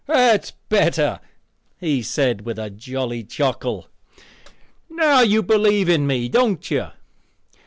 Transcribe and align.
"That's 0.07 0.49
better," 0.67 1.19
he 1.79 2.01
said 2.01 2.41
with 2.41 2.57
a 2.57 2.71
jolly 2.71 3.23
chuckle; 3.23 3.87
"now 4.89 5.19
you 5.21 5.43
do 5.43 5.49
believe 5.49 5.87
in 5.89 6.07
me, 6.07 6.27
don't 6.27 6.71
you? 6.71 6.87